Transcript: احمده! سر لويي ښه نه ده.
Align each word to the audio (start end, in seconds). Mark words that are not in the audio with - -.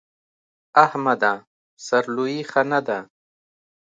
احمده! 0.85 1.33
سر 1.85 2.03
لويي 2.15 2.39
ښه 2.51 2.61
نه 2.71 2.79
ده. 2.87 2.99